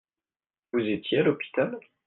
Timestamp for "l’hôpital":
1.25-1.79